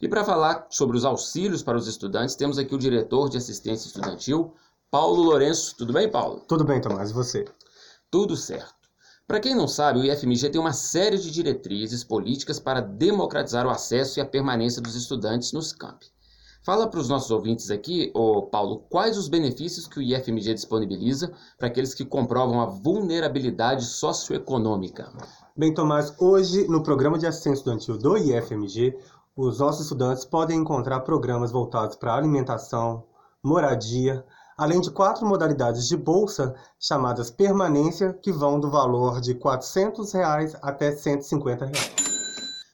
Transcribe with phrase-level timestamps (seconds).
[0.00, 3.88] E para falar sobre os auxílios para os estudantes, temos aqui o diretor de assistência
[3.88, 4.54] estudantil,
[4.90, 5.74] Paulo Lourenço.
[5.76, 6.44] Tudo bem, Paulo?
[6.46, 7.10] Tudo bem, Tomás.
[7.10, 7.44] E você?
[8.10, 8.84] Tudo certo.
[9.26, 13.70] Para quem não sabe, o IFMG tem uma série de diretrizes políticas para democratizar o
[13.70, 16.12] acesso e a permanência dos estudantes nos campi.
[16.62, 21.32] Fala para os nossos ouvintes aqui, ô Paulo, quais os benefícios que o IFMG disponibiliza
[21.58, 25.12] para aqueles que comprovam a vulnerabilidade socioeconômica?
[25.56, 28.98] Bem, Tomás, hoje no programa de assistência estudantil do IFMG,
[29.36, 33.04] os nossos estudantes podem encontrar programas voltados para alimentação,
[33.40, 34.26] moradia,
[34.58, 40.56] além de quatro modalidades de bolsa chamadas permanência, que vão do valor de 400 reais
[40.60, 41.94] até 150 reais.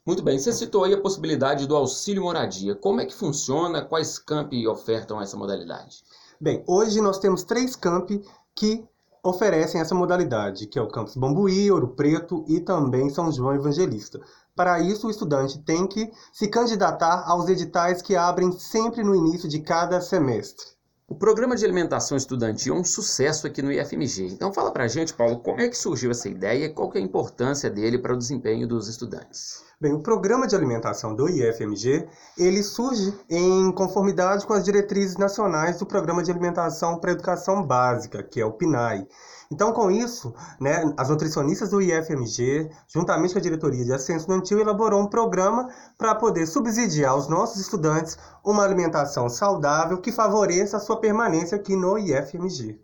[0.07, 2.75] Muito bem, você citou aí a possibilidade do auxílio moradia.
[2.75, 3.85] Como é que funciona?
[3.85, 6.03] Quais campi ofertam essa modalidade?
[6.41, 8.25] Bem, hoje nós temos três campi
[8.57, 8.89] que
[9.23, 14.21] oferecem essa modalidade, que é o campus Bambuí, Ouro Preto e também São João Evangelista.
[14.55, 19.49] Para isso, o estudante tem que se candidatar aos editais que abrem sempre no início
[19.49, 20.67] de cada semestre.
[21.09, 24.27] O programa de alimentação estudantil é um sucesso aqui no IFMG.
[24.27, 27.03] Então fala pra gente, Paulo, como é que surgiu essa ideia e qual é a
[27.03, 29.70] importância dele para o desempenho dos estudantes?
[29.83, 35.79] Bem, o programa de alimentação do IFMG, ele surge em conformidade com as diretrizes nacionais
[35.79, 39.09] do Programa de Alimentação para Educação Básica, que é o PNAE.
[39.51, 44.61] Então, com isso, né, as nutricionistas do IFMG, juntamente com a diretoria de assistência estudantil,
[44.61, 50.81] elaborou um programa para poder subsidiar aos nossos estudantes uma alimentação saudável que favoreça a
[50.81, 52.79] sua permanência aqui no IFMG.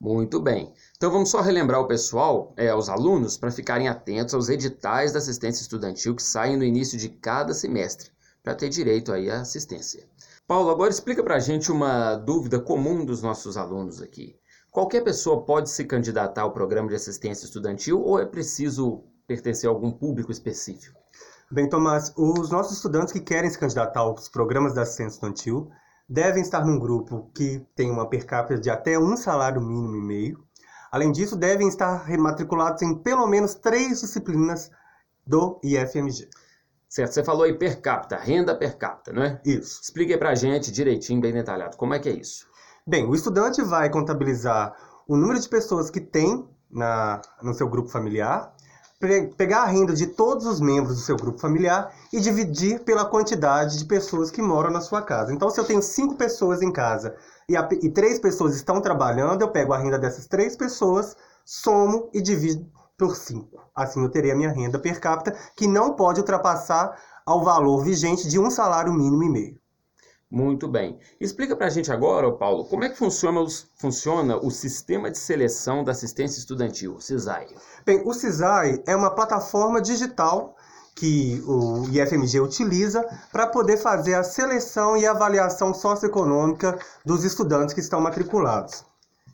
[0.00, 0.72] Muito bem.
[0.96, 5.18] Então vamos só relembrar o pessoal, é, os alunos, para ficarem atentos aos editais da
[5.18, 8.10] assistência estudantil que saem no início de cada semestre,
[8.42, 10.06] para ter direito aí à assistência.
[10.46, 14.36] Paulo, agora explica para a gente uma dúvida comum dos nossos alunos aqui.
[14.70, 19.72] Qualquer pessoa pode se candidatar ao programa de assistência estudantil ou é preciso pertencer a
[19.72, 20.98] algum público específico?
[21.50, 25.70] Bem, Tomás, os nossos estudantes que querem se candidatar aos programas da assistência estudantil
[26.08, 30.02] devem estar num grupo que tem uma per capita de até um salário mínimo e
[30.02, 30.44] meio.
[30.90, 34.70] Além disso, devem estar matriculados em pelo menos três disciplinas
[35.26, 36.28] do IFMG.
[36.88, 39.40] Certo, você falou aí per capita, renda per capita, não é?
[39.44, 39.80] Isso.
[39.82, 42.46] Explique aí pra gente direitinho, bem detalhado, como é que é isso?
[42.86, 44.76] Bem, o estudante vai contabilizar
[45.08, 48.53] o número de pessoas que tem na, no seu grupo familiar,
[49.36, 53.78] pegar a renda de todos os membros do seu grupo familiar e dividir pela quantidade
[53.78, 55.32] de pessoas que moram na sua casa.
[55.32, 57.14] Então, se eu tenho cinco pessoas em casa
[57.48, 62.08] e, a, e três pessoas estão trabalhando, eu pego a renda dessas três pessoas, somo
[62.12, 62.66] e divido
[62.98, 63.60] por cinco.
[63.74, 68.28] Assim, eu terei a minha renda per capita, que não pode ultrapassar ao valor vigente
[68.28, 69.63] de um salário mínimo e meio.
[70.34, 70.98] Muito bem.
[71.20, 75.16] Explica para a gente agora, Paulo, como é que funciona, os, funciona o Sistema de
[75.16, 77.46] Seleção da Assistência Estudantil, o CISAI?
[77.86, 80.56] Bem, o CISAI é uma plataforma digital
[80.96, 87.80] que o IFMG utiliza para poder fazer a seleção e avaliação socioeconômica dos estudantes que
[87.80, 88.84] estão matriculados.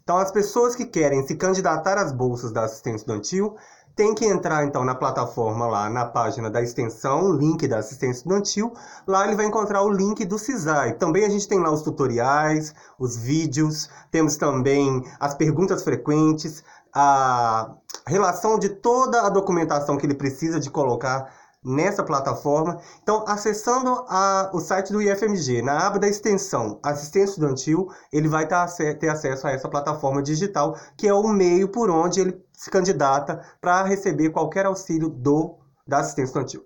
[0.03, 3.57] Então, as pessoas que querem se candidatar às bolsas da assistência estudantil
[4.01, 8.73] tem que entrar então na plataforma lá, na página da extensão, link da assistência estudantil.
[9.07, 10.95] Lá ele vai encontrar o link do CISAI.
[10.95, 17.75] Também a gente tem lá os tutoriais, os vídeos, temos também as perguntas frequentes, a
[18.07, 21.31] relação de toda a documentação que ele precisa de colocar
[21.65, 22.81] nessa plataforma.
[23.03, 28.49] Então, acessando a, o site do IFMG, na aba da extensão Assistência Estudantil, ele vai
[28.49, 28.67] tá,
[28.99, 33.41] ter acesso a essa plataforma digital, que é o meio por onde ele se candidata
[33.61, 36.63] para receber qualquer auxílio do da assistência estudantil.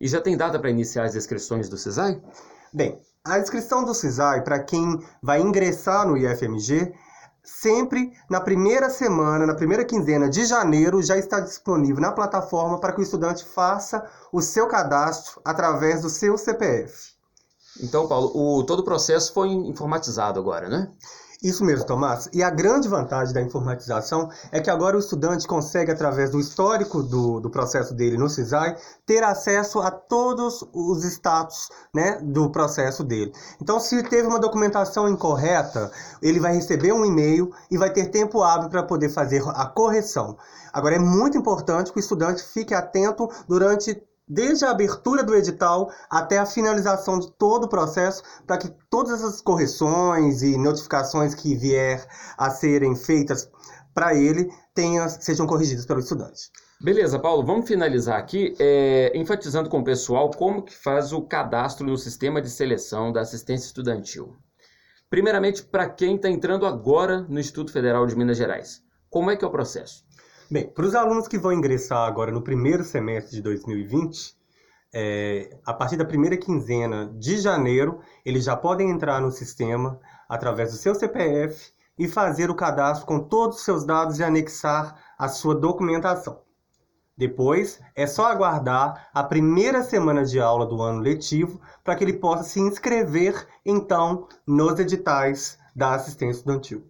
[0.00, 2.22] E já tem data para iniciar as inscrições do CISAI?
[2.72, 6.94] Bem, a inscrição do CISAI para quem vai ingressar no IFMG
[7.48, 12.92] sempre na primeira semana, na primeira quinzena de janeiro, já está disponível na plataforma para
[12.92, 17.12] que o estudante faça o seu cadastro através do seu CPF.
[17.82, 20.90] Então, Paulo, o, todo o processo foi informatizado agora, né?
[21.40, 22.28] Isso mesmo, Tomás.
[22.32, 27.00] E a grande vantagem da informatização é que agora o estudante consegue, através do histórico
[27.00, 28.76] do, do processo dele no CISAI,
[29.06, 33.32] ter acesso a todos os status né, do processo dele.
[33.62, 38.42] Então, se teve uma documentação incorreta, ele vai receber um e-mail e vai ter tempo
[38.42, 40.36] hábil para poder fazer a correção.
[40.72, 45.90] Agora, é muito importante que o estudante fique atento durante desde a abertura do edital
[46.10, 51.54] até a finalização de todo o processo, para que todas essas correções e notificações que
[51.54, 53.50] vier a serem feitas
[53.94, 54.48] para ele
[55.20, 56.50] sejam corrigidas pelo estudante.
[56.80, 61.84] Beleza, Paulo, vamos finalizar aqui é, enfatizando com o pessoal como que faz o cadastro
[61.84, 64.36] no sistema de seleção da assistência estudantil.
[65.10, 68.80] Primeiramente, para quem está entrando agora no Instituto Federal de Minas Gerais,
[69.10, 70.04] como é que é o processo?
[70.50, 74.34] Bem, para os alunos que vão ingressar agora no primeiro semestre de 2020,
[74.94, 80.72] é, a partir da primeira quinzena de janeiro, eles já podem entrar no sistema através
[80.72, 85.28] do seu CPF e fazer o cadastro com todos os seus dados e anexar a
[85.28, 86.40] sua documentação.
[87.14, 92.14] Depois, é só aguardar a primeira semana de aula do ano letivo para que ele
[92.14, 96.86] possa se inscrever, então, nos editais da assistência estudantil.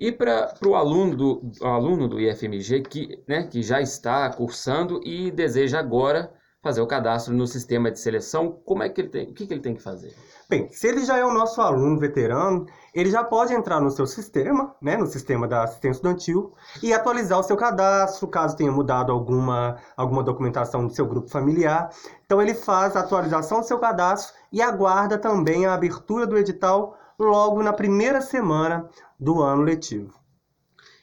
[0.00, 5.30] E para o aluno do, aluno do IFMG que, né, que já está cursando e
[5.30, 6.32] deseja agora
[6.62, 9.52] fazer o cadastro no sistema de seleção, como é que ele tem, o que, que
[9.52, 10.14] ele tem que fazer?
[10.48, 14.06] Bem, se ele já é o nosso aluno veterano, ele já pode entrar no seu
[14.06, 19.12] sistema, né, no sistema da assistência estudantil, e atualizar o seu cadastro, caso tenha mudado
[19.12, 21.90] alguma, alguma documentação do seu grupo familiar.
[22.24, 26.96] Então ele faz a atualização do seu cadastro e aguarda também a abertura do edital
[27.24, 28.88] logo na primeira semana
[29.18, 30.18] do ano letivo.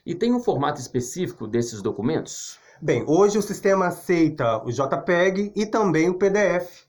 [0.06, 2.60] E tem um formato específico desses documentos?
[2.82, 6.86] Bem, hoje o sistema aceita o JPEG e também o PDF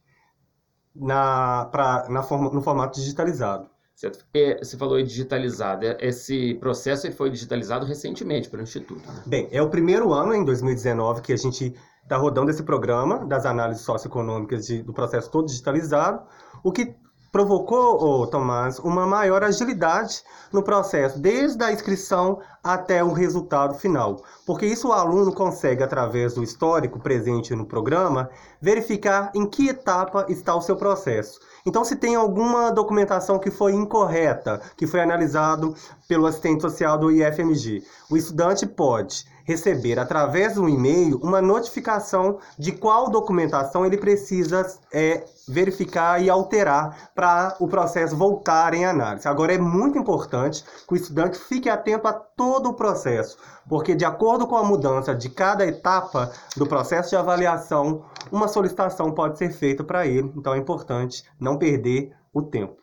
[0.94, 3.68] na, pra, na forma, no formato digitalizado.
[3.94, 4.24] Certo.
[4.32, 5.84] É, você falou em digitalizado.
[5.84, 9.04] É, esse processo foi digitalizado recentemente pelo Instituto.
[9.04, 9.22] Né?
[9.26, 13.44] Bem, é o primeiro ano, em 2019, que a gente está rodando esse programa das
[13.44, 16.22] análises socioeconômicas de, do processo todo digitalizado,
[16.62, 16.94] o que
[17.30, 20.22] provocou, oh, Tomás, uma maior agilidade
[20.52, 24.22] no processo, desde a inscrição até o resultado final.
[24.46, 28.30] Porque isso o aluno consegue, através do histórico presente no programa,
[28.60, 31.38] verificar em que etapa está o seu processo.
[31.66, 35.74] Então, se tem alguma documentação que foi incorreta, que foi analisado
[36.06, 42.70] pelo assistente social do IFMG, o estudante pode receber através do e-mail uma notificação de
[42.70, 49.26] qual documentação ele precisa é, verificar e alterar para o processo voltar em análise.
[49.26, 54.04] Agora é muito importante que o estudante fique atento a todo o processo, porque de
[54.04, 59.50] acordo com a mudança de cada etapa do processo de avaliação, uma solicitação pode ser
[59.50, 60.30] feita para ele.
[60.36, 62.76] Então é importante não perder o tempo.